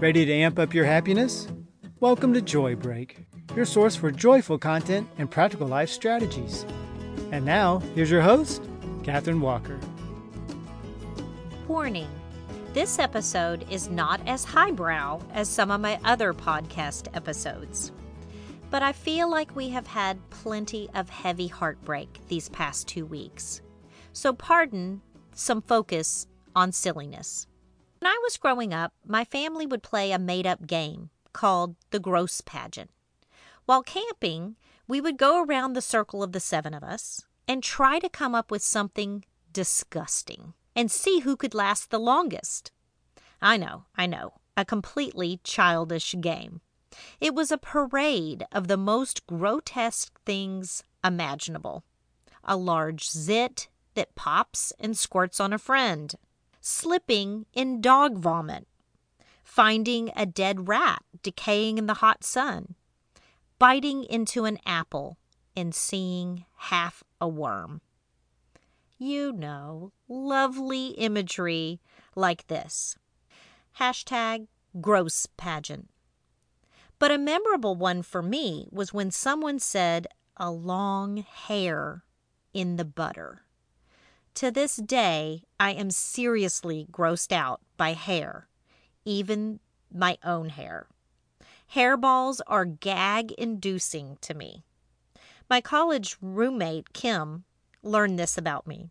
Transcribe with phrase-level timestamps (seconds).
[0.00, 1.46] Ready to amp up your happiness?
[2.00, 6.66] Welcome to Joy Break, your source for joyful content and practical life strategies.
[7.30, 8.60] And now, here's your host,
[9.04, 9.78] Katherine Walker.
[11.68, 12.08] Warning
[12.72, 17.92] this episode is not as highbrow as some of my other podcast episodes.
[18.70, 23.62] But I feel like we have had plenty of heavy heartbreak these past two weeks.
[24.12, 25.02] So, pardon
[25.34, 26.26] some focus
[26.56, 27.46] on silliness.
[28.04, 31.98] When I was growing up, my family would play a made up game called the
[31.98, 32.90] Gross Pageant.
[33.64, 37.98] While camping, we would go around the circle of the seven of us and try
[38.00, 42.72] to come up with something disgusting and see who could last the longest.
[43.40, 46.60] I know, I know, a completely childish game.
[47.22, 51.84] It was a parade of the most grotesque things imaginable
[52.46, 56.14] a large zit that pops and squirts on a friend
[56.66, 58.66] slipping in dog vomit,
[59.42, 62.74] finding a dead rat decaying in the hot sun,
[63.58, 65.18] biting into an apple
[65.54, 67.82] and seeing half a worm.
[68.96, 71.82] You know, lovely imagery
[72.16, 72.96] like this.
[73.78, 74.46] Hashtag
[74.80, 75.90] gross pageant.
[76.98, 80.06] But a memorable one for me was when someone said
[80.38, 82.04] a long hair
[82.54, 83.42] in the butter.
[84.34, 88.48] To this day, I am seriously grossed out by hair,
[89.04, 89.60] even
[89.94, 90.88] my own hair.
[91.72, 94.64] Hairballs are gag inducing to me.
[95.48, 97.44] My college roommate, Kim,
[97.84, 98.90] learned this about me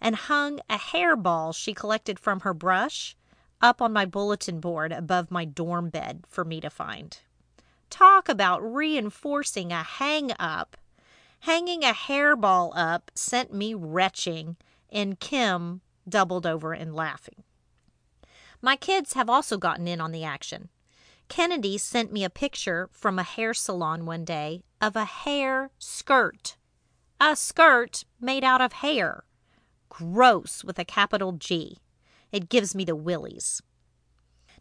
[0.00, 3.16] and hung a hairball she collected from her brush
[3.60, 7.18] up on my bulletin board above my dorm bed for me to find.
[7.88, 10.76] Talk about reinforcing a hang up.
[11.40, 14.56] Hanging a hairball up sent me retching
[14.92, 17.42] and Kim doubled over and laughing.
[18.60, 20.68] My kids have also gotten in on the action.
[21.28, 26.56] Kennedy sent me a picture from a hair salon one day of a hair skirt.
[27.20, 29.24] A skirt made out of hair.
[29.88, 31.78] Gross with a capital G.
[32.30, 33.62] It gives me the willies.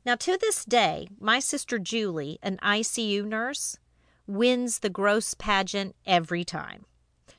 [0.06, 3.78] Now, to this day, my sister Julie, an ICU nurse,
[4.26, 6.86] wins the gross pageant every time.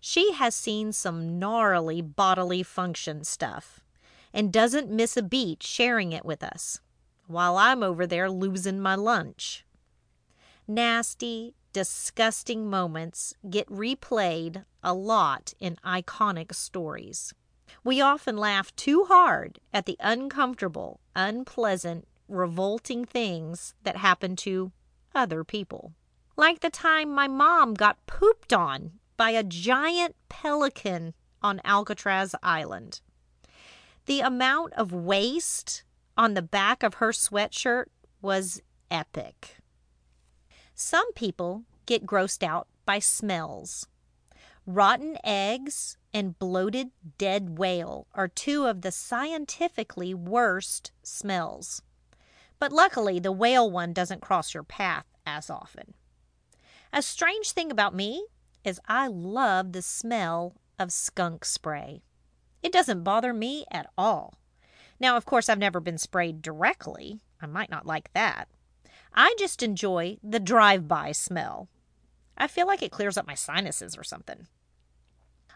[0.05, 3.79] She has seen some gnarly bodily function stuff
[4.33, 6.81] and doesn't miss a beat sharing it with us,
[7.29, 9.65] while I'm over there losing my lunch.
[10.67, 17.33] Nasty, disgusting moments get replayed a lot in iconic stories.
[17.85, 24.73] We often laugh too hard at the uncomfortable, unpleasant, revolting things that happen to
[25.15, 25.93] other people.
[26.37, 33.01] Like the time my mom got pooped on by a giant pelican on Alcatraz Island.
[34.07, 35.85] The amount of waste
[36.17, 37.85] on the back of her sweatshirt
[38.21, 39.59] was epic.
[40.75, 43.87] Some people get grossed out by smells.
[44.67, 51.81] Rotten eggs and bloated dead whale are two of the scientifically worst smells.
[52.59, 55.95] But luckily, the whale one doesn't cross your path as often.
[56.93, 58.27] A strange thing about me
[58.65, 62.03] is I love the smell of skunk spray.
[62.63, 64.35] It doesn't bother me at all.
[65.01, 67.21] Now, of course, I've never been sprayed directly.
[67.41, 68.49] I might not like that.
[69.15, 71.69] I just enjoy the drive by smell.
[72.39, 74.47] I feel like it clears up my sinuses or something.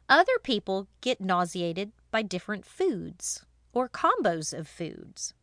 [0.09, 5.35] Other people get nauseated by different foods or combos of foods.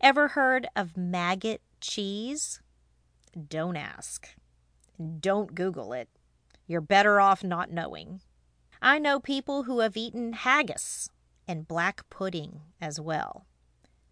[0.00, 2.60] Ever heard of maggot cheese?
[3.48, 4.28] Don't ask.
[5.20, 6.08] Don't Google it.
[6.68, 8.20] You're better off not knowing.
[8.80, 11.10] I know people who have eaten haggis
[11.48, 13.46] and black pudding as well.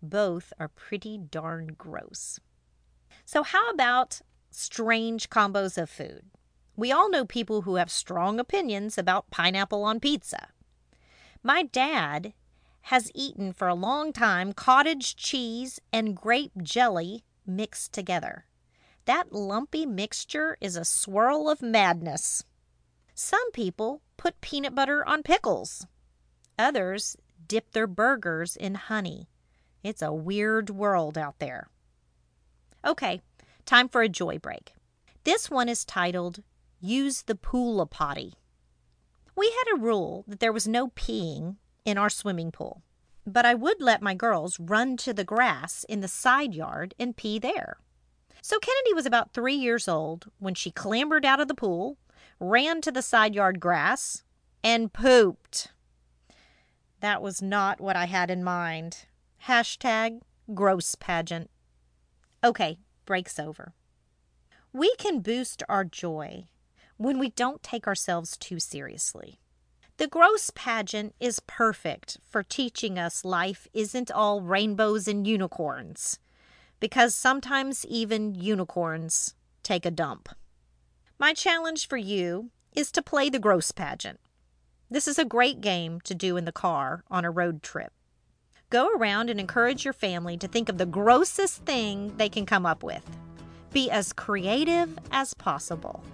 [0.03, 2.41] Both are pretty darn gross.
[3.27, 6.23] So, how about strange combos of food?
[6.77, 10.49] We all know people who have strong opinions about pineapple on pizza.
[11.43, 12.33] My dad
[12.83, 18.47] has eaten for a long time cottage cheese and grape jelly mixed together.
[19.07, 22.43] That lumpy mixture is a swirl of madness.
[23.15, 25.87] Some people put peanut butter on pickles.
[26.59, 27.17] Others
[27.47, 29.29] dip their burgers in honey.
[29.85, 31.69] It's a weird world out there.
[32.85, 33.23] Okay,
[33.65, 34.73] time for a joy break.
[35.23, 36.43] This one is titled
[36.81, 38.35] Use the Pool a Potty.
[39.37, 42.83] We had a rule that there was no peeing in our swimming pool,
[43.25, 47.17] but I would let my girls run to the grass in the side yard and
[47.17, 47.79] pee there.
[48.49, 51.99] So Kennedy was about three years old when she clambered out of the pool,
[52.39, 54.23] ran to the side yard grass,
[54.63, 55.73] and pooped.
[57.01, 59.07] That was not what I had in mind.
[59.49, 60.21] Hashtag
[60.55, 61.51] gross pageant.
[62.45, 63.75] Okay, break's over.
[64.73, 66.47] We can boost our joy
[66.99, 69.41] when we don't take ourselves too seriously.
[69.97, 76.21] The gross pageant is perfect for teaching us life isn't all rainbows and unicorns,
[76.87, 79.35] because sometimes even unicorns
[79.65, 80.29] take a dump.
[81.19, 84.21] My challenge for you is to play the gross pageant.
[84.89, 87.93] This is a great game to do in the car on a road trip.
[88.71, 92.65] Go around and encourage your family to think of the grossest thing they can come
[92.65, 93.05] up with.
[93.73, 96.05] Be as creative as possible.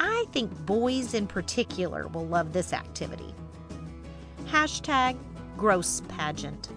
[0.00, 3.32] I think boys in particular will love this activity.
[4.46, 5.16] Hashtag
[5.56, 6.70] gross pageant.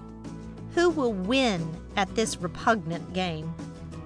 [0.75, 3.53] Who will win at this repugnant game?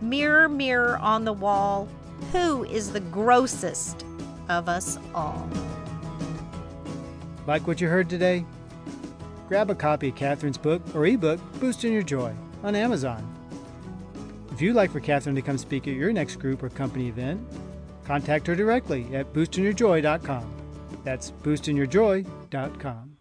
[0.01, 1.87] Mirror, mirror on the wall,
[2.31, 4.05] who is the grossest
[4.49, 5.47] of us all?
[7.47, 8.45] Like what you heard today?
[9.47, 12.33] Grab a copy of Catherine's book or ebook, Boosting Your Joy,
[12.63, 13.29] on Amazon.
[14.51, 17.41] If you'd like for Catherine to come speak at your next group or company event,
[18.05, 20.45] contact her directly at boostingyourjoy.com.
[21.03, 23.12] That's boostingyourjoy.com.